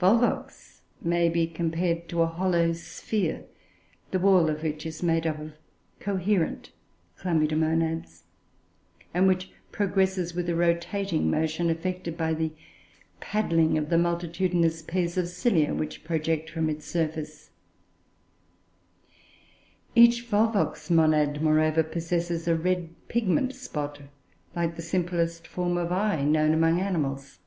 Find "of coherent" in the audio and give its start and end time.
5.38-6.72